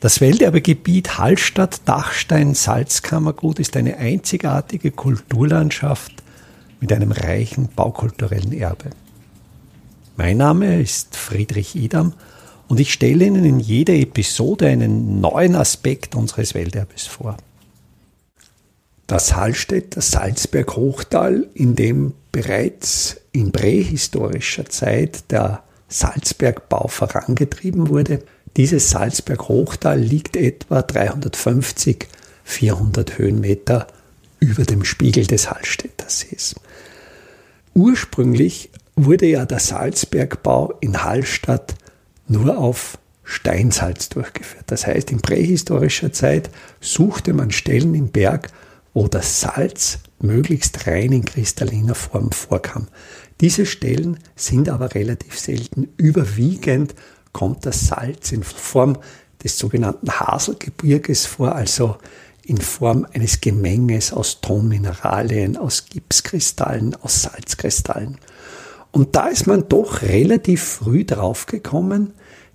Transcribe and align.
Das 0.00 0.20
Welterbegebiet 0.20 1.18
Hallstatt-Dachstein-Salzkammergut 1.18 3.58
ist 3.58 3.76
eine 3.76 3.96
einzigartige 3.96 4.92
Kulturlandschaft 4.92 6.12
mit 6.80 6.92
einem 6.92 7.10
reichen 7.10 7.68
baukulturellen 7.74 8.52
Erbe. 8.52 8.90
Mein 10.16 10.36
Name 10.36 10.80
ist 10.80 11.16
Friedrich 11.16 11.74
Idam 11.74 12.12
und 12.68 12.78
ich 12.78 12.92
stelle 12.92 13.24
Ihnen 13.24 13.44
in 13.44 13.58
jeder 13.58 13.94
Episode 13.94 14.68
einen 14.68 15.20
neuen 15.20 15.56
Aspekt 15.56 16.14
unseres 16.14 16.54
Welterbes 16.54 17.08
vor. 17.08 17.36
Das 19.08 19.34
Hallstätter 19.34 20.00
Salzberg-Hochtal, 20.00 21.48
in 21.54 21.74
dem 21.74 22.14
bereits 22.30 23.16
in 23.32 23.50
prähistorischer 23.50 24.66
Zeit 24.66 25.32
der 25.32 25.64
Salzbergbau 25.88 26.86
vorangetrieben 26.86 27.88
wurde, 27.88 28.22
dieses 28.58 28.90
Salzberg-Hochtal 28.90 30.00
liegt 30.00 30.36
etwa 30.36 30.82
350, 30.82 32.08
400 32.42 33.16
Höhenmeter 33.16 33.86
über 34.40 34.64
dem 34.64 34.84
Spiegel 34.84 35.26
des 35.26 35.48
Hallstätter 35.48 36.08
Sees. 36.08 36.56
Ursprünglich 37.72 38.70
wurde 38.96 39.26
ja 39.26 39.46
der 39.46 39.60
Salzbergbau 39.60 40.74
in 40.80 41.04
Hallstatt 41.04 41.76
nur 42.26 42.58
auf 42.58 42.98
Steinsalz 43.22 44.08
durchgeführt. 44.08 44.64
Das 44.66 44.88
heißt, 44.88 45.12
in 45.12 45.20
prähistorischer 45.20 46.12
Zeit 46.12 46.50
suchte 46.80 47.34
man 47.34 47.52
Stellen 47.52 47.94
im 47.94 48.08
Berg, 48.08 48.50
wo 48.92 49.06
das 49.06 49.40
Salz 49.40 50.00
möglichst 50.18 50.88
rein 50.88 51.12
in 51.12 51.24
kristalliner 51.24 51.94
Form 51.94 52.32
vorkam. 52.32 52.88
Diese 53.40 53.66
Stellen 53.66 54.18
sind 54.34 54.68
aber 54.68 54.96
relativ 54.96 55.38
selten. 55.38 55.88
Überwiegend 55.96 56.96
kommt 57.38 57.66
das 57.66 57.86
Salz 57.86 58.32
in 58.32 58.42
Form 58.42 58.98
des 59.44 59.56
sogenannten 59.58 60.10
Haselgebirges 60.10 61.24
vor, 61.26 61.54
also 61.54 61.96
in 62.44 62.58
Form 62.58 63.06
eines 63.14 63.40
Gemenges 63.40 64.12
aus 64.12 64.40
Tonmineralien, 64.40 65.56
aus 65.56 65.84
Gipskristallen, 65.86 66.96
aus 66.96 67.22
Salzkristallen. 67.22 68.18
Und 68.90 69.14
da 69.14 69.28
ist 69.28 69.46
man 69.46 69.68
doch 69.68 70.02
relativ 70.02 70.64
früh 70.64 71.04
draufgekommen, 71.04 72.14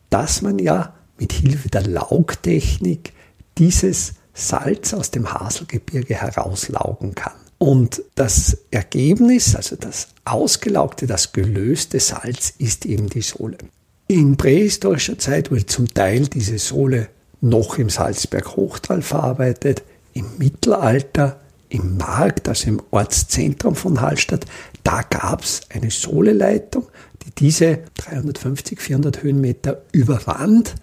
dass 0.10 0.42
man 0.42 0.60
ja 0.60 0.94
mit 1.18 1.32
Hilfe 1.32 1.70
der 1.70 1.88
Laugtechnik 1.88 3.14
dieses 3.58 4.16
Salz 4.34 4.94
aus 4.94 5.12
dem 5.12 5.34
Haselgebirge 5.34 6.16
herauslaugen 6.16 7.16
kann. 7.16 7.40
Und 7.58 8.04
das 8.16 8.58
Ergebnis, 8.70 9.56
also 9.56 9.78
das 9.78 10.10
ausgelaugte, 10.26 11.08
das 11.08 11.32
gelöste 11.32 12.02
Salz, 12.02 12.54
ist 12.58 12.86
eben 12.86 13.08
die 13.08 13.22
Sohle. 13.22 13.60
In 14.08 14.38
prähistorischer 14.38 15.18
Zeit 15.18 15.50
wurde 15.52 15.66
zum 15.66 15.94
Teil 15.94 16.28
diese 16.28 16.58
Sohle 16.58 17.10
noch 17.42 17.78
im 17.78 17.90
Salzberg-Hochtal 17.90 19.02
verarbeitet. 19.02 19.84
Im 20.14 20.26
Mittelalter 20.38 21.40
im 21.70 21.98
Markt, 21.98 22.48
also 22.48 22.68
im 22.68 22.82
Ortszentrum 22.92 23.76
von 23.76 24.00
Hallstatt, 24.00 24.46
da 24.84 25.02
gab 25.02 25.44
es 25.44 25.62
eine 25.70 25.90
Sohleleitung, 25.90 26.88
die 27.26 27.32
diese 27.32 27.80
350, 27.96 28.80
400 28.80 29.24
Höhenmeter 29.24 29.82
überwand. 29.92 30.76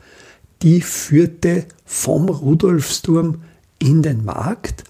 Die 0.63 0.81
führte 0.81 1.67
vom 1.85 2.29
Rudolfsturm 2.29 3.43
in 3.79 4.03
den 4.03 4.25
Markt 4.25 4.85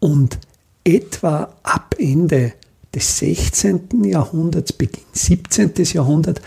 und 0.00 0.38
etwa 0.84 1.54
ab 1.62 1.96
Ende 1.98 2.54
des 2.96 3.18
16. 3.18 4.04
Jahrhunderts, 4.04 4.72
Beginn 4.72 5.04
17. 5.12 5.72
Jahrhundert, 5.92 6.40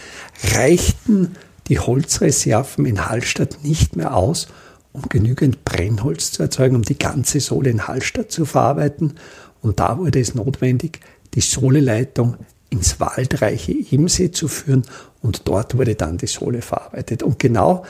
reichten 0.51 1.35
die 1.67 1.77
Holzreserven 1.77 2.87
in 2.87 3.07
Hallstatt 3.07 3.59
nicht 3.63 3.95
mehr 3.95 4.15
aus, 4.15 4.47
um 4.91 5.03
genügend 5.09 5.63
Brennholz 5.63 6.31
zu 6.31 6.41
erzeugen, 6.41 6.75
um 6.75 6.81
die 6.81 6.97
ganze 6.97 7.39
Sohle 7.39 7.69
in 7.69 7.87
Hallstatt 7.87 8.31
zu 8.31 8.45
verarbeiten. 8.45 9.13
Und 9.61 9.79
da 9.79 9.99
wurde 9.99 10.19
es 10.19 10.33
notwendig, 10.33 11.01
die 11.35 11.41
Sohleleitung 11.41 12.37
ins 12.71 12.99
waldreiche 12.99 13.71
Ebensee 13.71 14.31
zu 14.31 14.47
führen 14.47 14.83
und 15.21 15.47
dort 15.47 15.77
wurde 15.77 15.93
dann 15.93 16.17
die 16.17 16.25
Sohle 16.25 16.63
verarbeitet. 16.63 17.21
Und 17.21 17.37
genau 17.37 17.85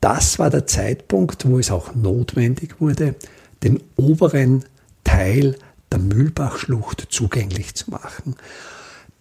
das 0.00 0.38
war 0.38 0.50
der 0.50 0.68
Zeitpunkt, 0.68 1.44
wo 1.48 1.58
es 1.58 1.72
auch 1.72 1.96
notwendig 1.96 2.80
wurde, 2.80 3.16
den 3.64 3.82
oberen 3.96 4.64
Teil 5.02 5.56
der 5.92 5.98
Mühlbachschlucht 5.98 7.08
zugänglich 7.10 7.74
zu 7.74 7.90
machen. 7.90 8.36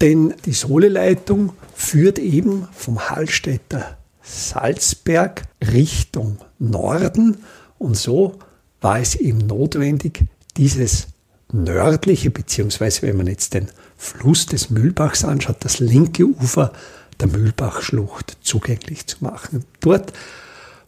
Denn 0.02 0.34
die 0.46 0.54
Sohleleitung 0.54 1.54
führt 1.76 2.20
eben 2.20 2.68
vom 2.72 3.10
Hallstätter 3.10 3.98
Salzberg 4.22 5.44
Richtung 5.62 6.38
Norden 6.60 7.38
und 7.78 7.98
so 7.98 8.36
war 8.82 9.00
es 9.00 9.16
eben 9.16 9.40
notwendig, 9.40 10.26
dieses 10.58 11.08
nördliche, 11.52 12.32
beziehungsweise 12.32 13.02
wenn 13.02 13.18
man 13.18 13.28
jetzt 13.28 13.54
den 13.54 13.68
Fluss 13.98 14.46
des 14.46 14.70
Mühlbachs 14.70 15.26
anschaut, 15.26 15.58
das 15.62 15.80
linke 15.80 16.26
Ufer 16.26 16.72
der 17.20 17.28
Mühlbachschlucht 17.28 18.38
zugänglich 18.42 19.08
zu 19.08 19.18
machen. 19.22 19.66
Dort 19.82 20.14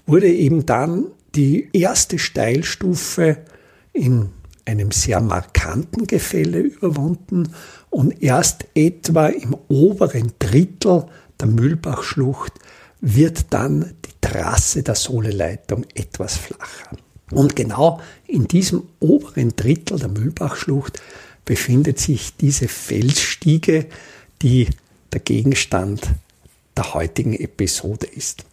wurde 0.06 0.28
eben 0.28 0.66
dann 0.66 1.06
die 1.36 1.70
erste 1.74 2.20
Steilstufe 2.20 3.38
in 3.94 4.30
einem 4.66 4.92
sehr 4.92 5.22
markanten 5.22 6.08
Gefälle 6.08 6.60
überwunden 6.60 7.54
und 7.90 8.22
erst 8.22 8.66
etwa 8.76 9.28
im 9.28 9.56
oberen 9.68 10.32
Drittel 10.40 11.06
der 11.40 11.48
Mühlbachschlucht 11.48 12.54
wird 13.02 13.52
dann 13.52 13.96
die 14.06 14.12
Trasse 14.22 14.84
der 14.84 14.96
Sohleleitung 14.96 15.86
etwas 15.96 16.38
flacher. 16.38 16.96
Und 17.32 17.56
genau 17.56 18.00
in 18.28 18.48
diesem 18.48 18.84
oberen 19.00 19.56
Drittel 19.56 19.98
der 19.98 20.10
Mühlbachschlucht 20.10 21.02
befindet 21.46 22.00
sich 22.00 22.36
diese 22.38 22.68
Felsstiege, 22.68 23.88
die 24.42 24.68
der 25.12 25.22
Gegenstand 25.22 26.02
der 26.78 26.94
heutigen 26.94 27.34
Episode 27.34 28.06
ist. 28.06 28.46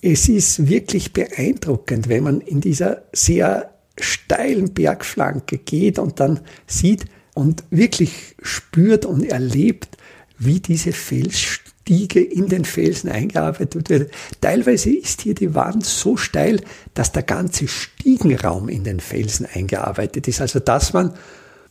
Es 0.00 0.28
ist 0.28 0.68
wirklich 0.68 1.12
beeindruckend, 1.12 2.08
wenn 2.08 2.24
man 2.24 2.40
in 2.40 2.60
dieser 2.60 3.02
sehr 3.12 3.71
steilen 4.02 4.74
Bergflanke 4.74 5.58
geht 5.58 5.98
und 5.98 6.20
dann 6.20 6.40
sieht 6.66 7.06
und 7.34 7.64
wirklich 7.70 8.36
spürt 8.42 9.06
und 9.06 9.24
erlebt, 9.24 9.96
wie 10.38 10.60
diese 10.60 10.92
Felsstiege 10.92 12.20
in 12.20 12.48
den 12.48 12.64
Felsen 12.64 13.10
eingearbeitet 13.10 13.88
wird. 13.90 14.10
Teilweise 14.40 14.90
ist 14.90 15.22
hier 15.22 15.34
die 15.34 15.54
Wand 15.54 15.84
so 15.84 16.16
steil, 16.16 16.60
dass 16.94 17.12
der 17.12 17.22
ganze 17.22 17.68
Stiegenraum 17.68 18.68
in 18.68 18.84
den 18.84 19.00
Felsen 19.00 19.46
eingearbeitet 19.52 20.28
ist. 20.28 20.40
Also 20.40 20.60
dass 20.60 20.92
man 20.92 21.14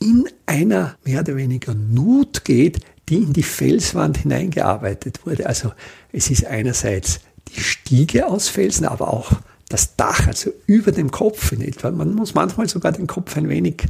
in 0.00 0.24
einer 0.46 0.96
mehr 1.04 1.20
oder 1.20 1.36
weniger 1.36 1.74
Nut 1.74 2.44
geht, 2.44 2.80
die 3.08 3.16
in 3.16 3.32
die 3.32 3.42
Felswand 3.42 4.18
hineingearbeitet 4.18 5.24
wurde. 5.26 5.46
Also 5.46 5.72
es 6.12 6.30
ist 6.30 6.46
einerseits 6.46 7.20
die 7.54 7.60
Stiege 7.60 8.26
aus 8.26 8.48
Felsen, 8.48 8.86
aber 8.86 9.12
auch 9.12 9.32
das 9.72 9.96
Dach, 9.96 10.26
also 10.26 10.50
über 10.66 10.92
dem 10.92 11.10
Kopf 11.10 11.52
in 11.52 11.62
etwa. 11.62 11.90
Man 11.90 12.14
muss 12.14 12.34
manchmal 12.34 12.68
sogar 12.68 12.92
den 12.92 13.06
Kopf 13.06 13.36
ein 13.36 13.48
wenig 13.48 13.86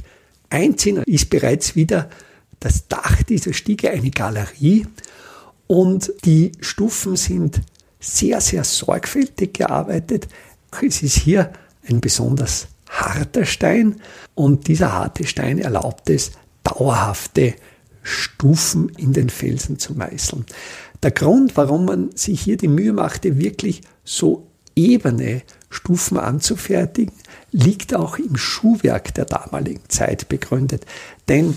einziehen, 0.49 0.99
ist 1.07 1.29
bereits 1.31 1.75
wieder 1.75 2.09
das 2.61 2.87
Dach 2.87 3.23
dieser 3.25 3.53
Stiege 3.53 3.91
eine 3.91 4.11
Galerie 4.11 4.87
und 5.67 6.13
die 6.25 6.53
Stufen 6.61 7.17
sind 7.17 7.61
sehr, 7.99 8.41
sehr 8.41 8.63
sorgfältig 8.63 9.55
gearbeitet. 9.55 10.29
Es 10.87 11.03
ist 11.03 11.17
hier 11.17 11.53
ein 11.89 12.01
besonders 12.01 12.69
harter 12.89 13.45
Stein 13.45 13.97
und 14.35 14.69
dieser 14.69 14.93
harte 14.93 15.27
Stein 15.27 15.59
erlaubt 15.59 16.09
es, 16.11 16.33
dauerhafte 16.63 17.55
Stufen 18.03 18.89
in 18.91 19.13
den 19.13 19.31
Felsen 19.31 19.79
zu 19.79 19.95
meißeln. 19.95 20.47
Der 21.03 21.11
Grund, 21.11 21.57
warum 21.57 21.87
man 21.87 22.11
sich 22.15 22.41
hier 22.41 22.57
die 22.57 22.69
Mühe 22.69 22.93
machte, 22.93 23.39
wirklich 23.39 23.83
so 24.05 24.47
ebene 24.75 25.43
Stufen 25.71 26.19
anzufertigen, 26.19 27.15
liegt 27.51 27.95
auch 27.95 28.19
im 28.19 28.37
Schuhwerk 28.37 29.15
der 29.15 29.25
damaligen 29.25 29.83
Zeit 29.89 30.29
begründet. 30.29 30.87
Denn 31.29 31.57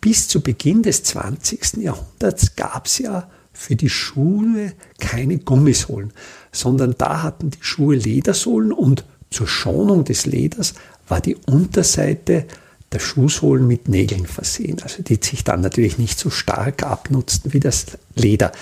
bis 0.00 0.28
zu 0.28 0.40
Beginn 0.40 0.82
des 0.82 1.04
20. 1.04 1.78
Jahrhunderts 1.78 2.56
gab 2.56 2.86
es 2.86 2.98
ja 2.98 3.30
für 3.52 3.76
die 3.76 3.90
Schuhe 3.90 4.72
keine 4.98 5.38
Gummisohlen, 5.38 6.12
sondern 6.50 6.94
da 6.98 7.22
hatten 7.22 7.50
die 7.50 7.62
Schuhe 7.62 7.94
Ledersohlen 7.96 8.72
und 8.72 9.04
zur 9.30 9.46
Schonung 9.46 10.04
des 10.04 10.26
Leders 10.26 10.74
war 11.08 11.20
die 11.20 11.36
Unterseite 11.36 12.46
der 12.92 12.98
Schuhsohlen 12.98 13.66
mit 13.66 13.88
Nägeln 13.88 14.26
versehen, 14.26 14.78
also 14.82 15.02
die 15.02 15.18
sich 15.22 15.44
dann 15.44 15.62
natürlich 15.62 15.98
nicht 15.98 16.18
so 16.18 16.30
stark 16.30 16.82
abnutzten 16.82 17.52
wie 17.52 17.60
das 17.60 17.86
Leder. 18.14 18.52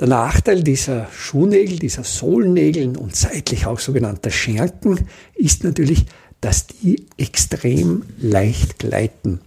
Der 0.00 0.08
Nachteil 0.08 0.62
dieser 0.62 1.08
Schuhnägel, 1.12 1.78
dieser 1.78 2.04
Sohlennägeln 2.04 2.96
und 2.96 3.14
seitlich 3.14 3.66
auch 3.66 3.78
sogenannter 3.78 4.30
Scherken 4.30 5.06
ist 5.34 5.62
natürlich, 5.62 6.06
dass 6.40 6.66
die 6.66 7.04
extrem 7.18 8.04
leicht 8.18 8.78
gleiten. 8.78 9.40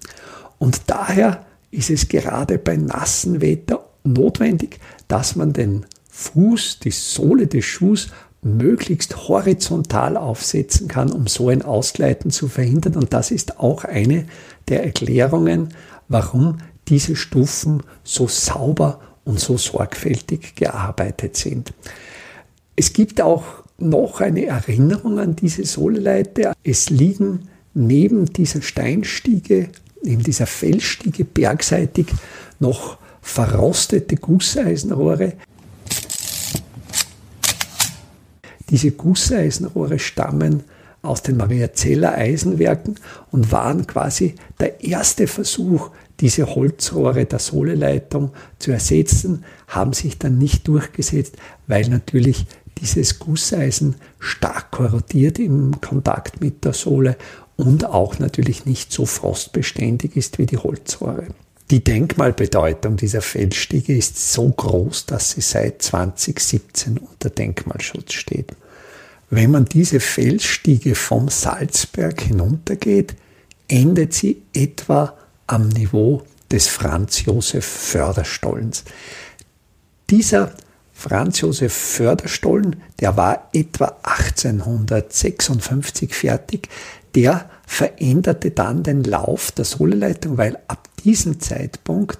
Und 0.60 0.82
daher 0.86 1.44
ist 1.72 1.90
es 1.90 2.08
gerade 2.08 2.60
bei 2.60 2.78
nassen 2.78 3.42
Wetter 3.42 3.84
notwendig, 4.04 4.80
dass 5.08 5.36
man 5.36 5.54
den 5.54 5.88
Fuß, 6.12 6.78
die 6.84 6.92
Sohle 6.92 7.48
des 7.48 7.66
Schuhs 7.66 8.10
möglichst 8.44 9.28
horizontal 9.28 10.18
aufsetzen 10.18 10.88
kann, 10.88 11.12
um 11.12 11.26
so 11.26 11.50
ein 11.50 11.64
Ausgleiten 11.64 12.30
zu 12.30 12.48
verhindern. 12.48 12.96
Und 12.96 13.12
das 13.12 13.32
ist 13.32 13.60
auch 13.60 13.86
eine 13.86 14.28
der 14.68 14.84
Erklärungen, 14.84 15.70
warum 16.10 16.60
diese 16.90 17.16
Stufen 17.16 17.82
so 18.04 18.28
sauber 18.28 19.00
und 19.26 19.40
so 19.40 19.58
sorgfältig 19.58 20.56
gearbeitet 20.56 21.38
sind. 21.38 21.74
Es 22.76 22.94
gibt 22.94 23.22
auch 23.22 23.44
noch 23.78 24.22
eine 24.22 24.46
Erinnerung 24.46 25.20
an 25.20 25.36
diese 25.36 25.66
Sohleleiter. 25.66 26.54
Es 26.64 26.90
liegen 26.90 27.48
neben 27.74 28.26
dieser 28.26 28.62
Steinstiege, 28.62 29.70
neben 30.02 30.24
dieser 30.24 30.46
Felsstiege 30.46 31.26
bergseitig 31.26 32.08
noch 32.60 32.98
verrostete 33.22 34.16
Gusseisenrohre. 34.16 35.34
Diese 38.70 38.92
Gusseisenrohre 38.92 40.00
stammen 40.00 40.64
aus 41.02 41.22
den 41.22 41.38
Mariazeller 41.38 42.14
Eisenwerken 42.14 42.96
und 43.32 43.52
waren 43.52 43.86
quasi 43.86 44.36
der 44.60 44.84
erste 44.84 45.28
Versuch, 45.28 45.92
diese 46.24 46.56
Holzrohre 46.56 47.26
der 47.26 47.40
Sohleleitung 47.40 48.32
zu 48.58 48.72
ersetzen, 48.72 49.44
haben 49.68 49.92
sich 49.92 50.20
dann 50.20 50.38
nicht 50.38 50.70
durchgesetzt, 50.70 51.36
weil 51.68 51.90
natürlich 51.90 52.46
dieses 52.80 53.20
Gusseisen 53.20 53.96
stark 54.20 54.72
korrodiert 54.72 55.38
im 55.38 55.82
Kontakt 55.82 56.40
mit 56.40 56.64
der 56.64 56.72
Sohle 56.72 57.18
und 57.58 57.84
auch 57.84 58.20
natürlich 58.20 58.66
nicht 58.66 58.94
so 58.94 59.06
frostbeständig 59.06 60.16
ist 60.16 60.40
wie 60.40 60.46
die 60.46 60.58
Holzrohre. 60.58 61.28
Die 61.70 61.84
Denkmalbedeutung 61.84 62.96
dieser 62.96 63.22
Feldstiege 63.22 63.94
ist 63.94 64.32
so 64.32 64.48
groß, 64.48 65.08
dass 65.08 65.32
sie 65.32 65.42
seit 65.42 65.82
2017 65.82 67.00
unter 67.00 67.32
Denkmalschutz 67.32 68.14
steht. 68.14 68.54
Wenn 69.30 69.52
man 69.52 69.66
diese 69.66 70.00
Felsstiege 70.00 70.96
vom 70.96 71.28
Salzberg 71.28 72.22
hinuntergeht, 72.22 73.14
endet 73.68 74.14
sie 74.14 74.42
etwa 74.54 75.18
am 75.48 75.70
Niveau 75.70 76.22
des 76.52 76.68
Franz 76.68 77.26
Josef 77.26 77.66
Förderstollens. 77.66 78.84
Dieser 80.10 80.52
Franz 80.94 81.40
Josef 81.42 81.74
Förderstollen, 81.74 82.78
der 83.00 83.18
war 83.18 83.50
etwa 83.54 83.98
1856 84.04 86.14
fertig, 86.14 86.70
der 87.16 87.50
veränderte 87.66 88.52
dann 88.52 88.84
den 88.84 89.04
Lauf 89.04 89.52
der 89.52 89.66
Sohleleitung, 89.66 90.38
weil 90.38 90.60
ab 90.68 90.88
diesem 91.04 91.40
Zeitpunkt 91.40 92.20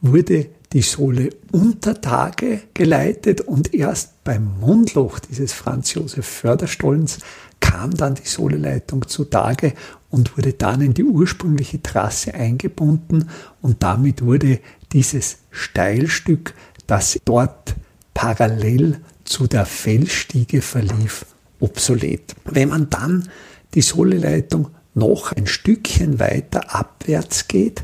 wurde 0.00 0.48
die 0.72 0.82
Sohle 0.82 1.30
unter 1.50 2.00
Tage 2.00 2.60
geleitet 2.74 3.42
und 3.42 3.74
erst 3.74 4.24
beim 4.24 4.58
Mundloch 4.60 5.18
dieses 5.18 5.52
Franz 5.52 5.94
Josef 5.94 6.26
Förderstollens 6.26 7.18
kam 7.60 7.92
dann 7.92 8.14
die 8.14 8.26
Sohleleitung 8.26 9.06
zutage 9.08 9.74
und 10.12 10.36
wurde 10.36 10.52
dann 10.52 10.80
in 10.82 10.94
die 10.94 11.02
ursprüngliche 11.02 11.82
Trasse 11.82 12.34
eingebunden 12.34 13.28
und 13.62 13.82
damit 13.82 14.22
wurde 14.22 14.60
dieses 14.92 15.38
Steilstück, 15.50 16.54
das 16.86 17.18
dort 17.24 17.74
parallel 18.14 19.00
zu 19.24 19.46
der 19.46 19.64
Fellstiege 19.64 20.60
verlief, 20.60 21.24
obsolet. 21.58 22.34
Wenn 22.44 22.68
man 22.68 22.90
dann 22.90 23.28
die 23.74 23.80
Sohleleitung 23.80 24.68
noch 24.94 25.32
ein 25.32 25.46
Stückchen 25.46 26.20
weiter 26.20 26.74
abwärts 26.74 27.48
geht, 27.48 27.82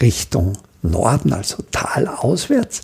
Richtung 0.00 0.58
Norden, 0.82 1.32
also 1.32 1.62
talauswärts, 1.70 2.82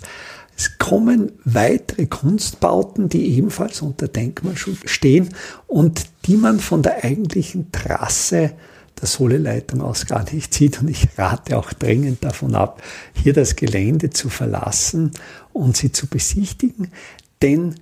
es 0.61 0.77
kommen 0.77 1.31
weitere 1.43 2.05
Kunstbauten, 2.05 3.09
die 3.09 3.35
ebenfalls 3.35 3.81
unter 3.81 4.07
Denkmalschutz 4.07 4.77
stehen 4.85 5.29
und 5.65 6.03
die 6.27 6.37
man 6.37 6.59
von 6.59 6.83
der 6.83 7.03
eigentlichen 7.03 7.71
Trasse 7.71 8.51
der 8.99 9.07
Sohleleitung 9.07 9.81
aus 9.81 10.05
gar 10.05 10.31
nicht 10.31 10.53
sieht. 10.53 10.79
Und 10.79 10.87
ich 10.91 11.17
rate 11.17 11.57
auch 11.57 11.73
dringend 11.73 12.23
davon 12.23 12.53
ab, 12.53 12.83
hier 13.15 13.33
das 13.33 13.55
Gelände 13.55 14.11
zu 14.11 14.29
verlassen 14.29 15.13
und 15.51 15.77
sie 15.77 15.91
zu 15.91 16.05
besichtigen, 16.05 16.91
denn 17.41 17.73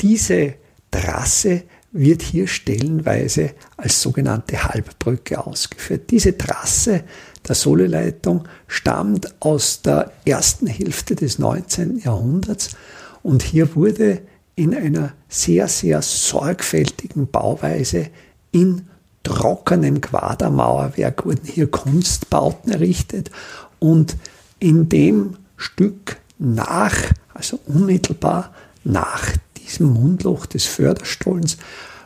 diese 0.00 0.54
Trasse 0.92 1.64
wird 1.92 2.22
hier 2.22 2.46
stellenweise 2.46 3.50
als 3.76 4.00
sogenannte 4.00 4.64
Halbbrücke 4.64 5.46
ausgeführt. 5.46 6.10
Diese 6.10 6.36
Trasse 6.36 7.04
der 7.46 7.54
Sohleleitung 7.54 8.48
stammt 8.66 9.34
aus 9.40 9.82
der 9.82 10.12
ersten 10.24 10.66
Hälfte 10.66 11.14
des 11.14 11.38
19. 11.38 11.98
Jahrhunderts 11.98 12.76
und 13.22 13.42
hier 13.42 13.76
wurde 13.76 14.22
in 14.54 14.74
einer 14.74 15.12
sehr, 15.28 15.68
sehr 15.68 16.02
sorgfältigen 16.02 17.26
Bauweise 17.26 18.08
in 18.52 18.88
trockenem 19.22 20.00
Quadermauerwerk 20.00 21.24
wurden 21.24 21.46
hier 21.46 21.70
Kunstbauten 21.70 22.72
errichtet 22.72 23.30
und 23.78 24.16
in 24.58 24.88
dem 24.88 25.36
Stück 25.56 26.16
nach, 26.38 26.94
also 27.34 27.58
unmittelbar 27.66 28.52
nach 28.84 29.28
diesem 29.64 29.92
Mundloch 29.92 30.46
des 30.46 30.66
Förderstollens, 30.66 31.56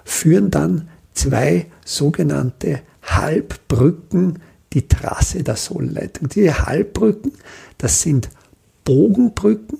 führen 0.05 0.51
dann 0.51 0.89
zwei 1.15 1.67
sogenannte 1.85 2.83
Halbbrücken 3.03 4.41
die 4.73 4.87
Trasse 4.89 5.43
der 5.43 5.57
Sollleitung. 5.57 6.29
Diese 6.29 6.67
Halbbrücken, 6.67 7.33
das 7.79 8.03
sind 8.03 8.29
Bogenbrücken, 8.85 9.79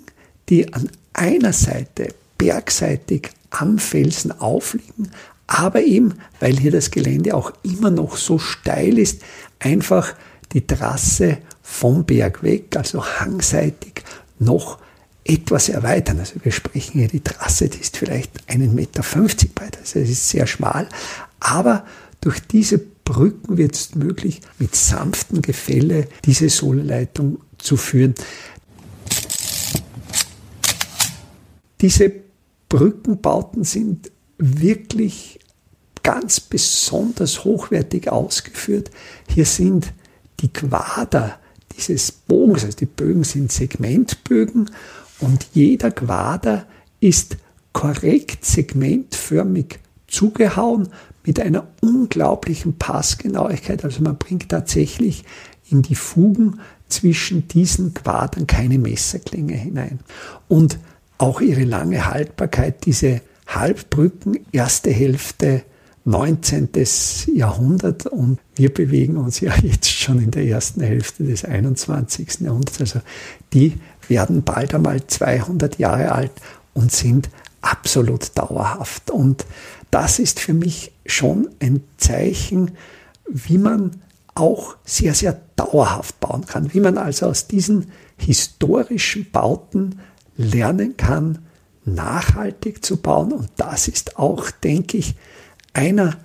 die 0.49 0.73
an 0.73 0.89
einer 1.13 1.53
Seite 1.53 2.09
bergseitig 2.39 3.31
am 3.51 3.79
Felsen 3.79 4.33
aufliegen, 4.41 5.11
aber 5.47 5.83
eben, 5.83 6.15
weil 6.41 6.57
hier 6.57 6.73
das 6.73 6.91
Gelände 6.91 7.35
auch 7.35 7.53
immer 7.63 7.91
noch 7.91 8.17
so 8.17 8.39
steil 8.39 8.99
ist, 8.99 9.23
einfach 9.59 10.15
die 10.53 10.67
Trasse 10.67 11.39
vom 11.63 12.05
Berg 12.05 12.43
weg, 12.43 12.77
also 12.77 13.05
hangseitig, 13.05 14.03
noch 14.39 14.79
etwas 15.29 15.69
erweitern. 15.69 16.21
Also 16.21 16.35
wir 16.43 16.53
sprechen 16.53 17.01
hier, 17.01 17.09
die 17.09 17.21
Trasse, 17.21 17.69
die 17.69 17.81
ist 17.81 17.97
vielleicht 17.97 18.33
einen 18.49 18.75
Meter 18.75 19.03
fünfzig 19.03 19.55
breit, 19.55 19.79
also 19.79 19.99
es 19.99 20.11
ist 20.11 20.29
sehr 20.29 20.47
schmal, 20.47 20.89
aber 21.41 21.87
durch 22.21 22.41
diese 22.41 22.79
Brücken 22.79 23.57
wird 23.57 23.75
es 23.75 23.95
möglich, 23.95 24.41
mit 24.59 24.75
sanftem 24.75 25.43
Gefälle 25.43 26.09
diese 26.25 26.49
Sohlleitung 26.49 27.39
zu 27.59 27.77
führen. 27.77 28.15
Diese 31.81 32.13
Brückenbauten 32.69 33.63
sind 33.63 34.11
wirklich 34.39 35.39
ganz 36.03 36.41
besonders 36.41 37.45
hochwertig 37.45 38.11
ausgeführt. 38.11 38.91
Hier 39.29 39.47
sind 39.47 39.93
die 40.41 40.53
Quader 40.53 41.39
dieses 41.77 42.11
Bogens, 42.11 42.65
also 42.65 42.79
die 42.79 42.87
Bögen 42.87 43.25
sind 43.25 43.53
Segmentbögen 43.53 44.71
und 45.21 45.47
jeder 45.53 45.91
Quader 45.91 46.67
ist 47.01 47.37
korrekt 47.73 48.45
segmentförmig 48.45 49.79
zugehauen 50.07 50.89
mit 51.25 51.41
einer 51.41 51.67
unglaublichen 51.81 52.79
Passgenauigkeit. 52.79 53.85
Also 53.85 54.03
man 54.03 54.17
bringt 54.17 54.49
tatsächlich 54.49 55.25
in 55.69 55.83
die 55.83 55.95
Fugen 55.95 56.61
zwischen 56.89 57.49
diesen 57.49 57.95
Quadern 57.95 58.47
keine 58.47 58.79
Messerklinge 58.79 59.55
hinein. 59.55 60.01
Und 60.49 60.79
auch 61.19 61.41
ihre 61.41 61.65
lange 61.65 62.07
Haltbarkeit, 62.07 62.87
diese 62.87 63.21
Halbbrücken, 63.47 64.39
erste 64.53 64.91
Hälfte 64.91 65.63
19. 66.05 66.69
Jahrhundert 67.35 68.07
und 68.07 68.39
wir 68.55 68.73
bewegen 68.73 69.17
uns 69.17 69.41
ja 69.41 69.53
jetzt 69.63 69.91
schon 69.91 70.21
in 70.23 70.31
der 70.31 70.45
ersten 70.47 70.81
Hälfte 70.81 71.25
des 71.25 71.45
21. 71.45 72.41
Jahrhunderts. 72.41 72.81
Also 72.81 73.01
die 73.53 73.75
werden 74.09 74.43
bald 74.43 74.75
einmal 74.75 75.07
200 75.07 75.79
Jahre 75.79 76.13
alt 76.13 76.33
und 76.75 76.93
sind 76.93 77.31
absolut 77.61 78.37
dauerhaft. 78.37 79.11
Und 79.11 79.47
das 79.91 80.19
ist 80.19 80.41
für 80.41 80.55
mich 80.55 80.93
schon 81.05 81.49
ein 81.61 81.83
Zeichen, 81.97 82.73
wie 83.29 83.59
man 83.59 84.03
auch 84.35 84.77
sehr, 84.85 85.15
sehr 85.15 85.41
dauerhaft 85.57 86.21
bauen 86.21 86.45
kann, 86.47 86.73
wie 86.75 86.81
man 86.81 86.99
also 86.99 87.27
aus 87.27 87.49
diesen 87.49 87.91
historischen 88.19 89.31
Bauten 89.31 90.01
lernen 90.37 90.97
kann, 90.97 91.39
nachhaltig 91.85 92.85
zu 92.85 92.99
bauen. 92.99 93.33
Und 93.33 93.49
das 93.57 93.89
ist 93.89 94.19
auch, 94.19 94.51
denke 94.51 94.99
ich, 94.99 95.15
einer 95.73 96.17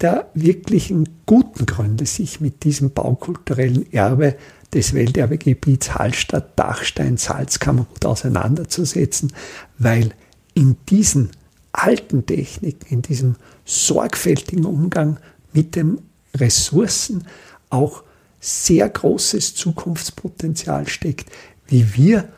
der 0.00 0.30
wirklichen 0.34 1.08
guten 1.26 1.66
Gründe, 1.66 2.06
sich 2.06 2.40
mit 2.40 2.64
diesem 2.64 2.92
baukulturellen 2.92 3.92
Erbe 3.92 4.36
des 4.74 4.94
Welterbegebiets 4.94 5.94
Hallstatt, 5.94 6.58
Dachstein, 6.58 7.16
Salzkammergut 7.16 8.04
auseinanderzusetzen, 8.04 9.32
weil 9.78 10.14
in 10.54 10.76
diesen 10.88 11.30
alten 11.72 12.26
Techniken, 12.26 12.86
in 12.88 13.02
diesem 13.02 13.36
sorgfältigen 13.64 14.64
Umgang 14.64 15.18
mit 15.52 15.76
den 15.76 15.98
Ressourcen 16.36 17.26
auch 17.70 18.02
sehr 18.40 18.88
großes 18.88 19.54
Zukunftspotenzial 19.54 20.88
steckt, 20.88 21.30
wie 21.66 21.94
wir 21.94 22.28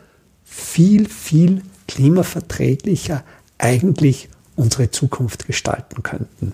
viel, 0.43 1.07
viel 1.07 1.61
klimaverträglicher 1.87 3.23
eigentlich 3.57 4.29
unsere 4.55 4.91
Zukunft 4.91 5.47
gestalten 5.47 6.03
könnten. 6.03 6.53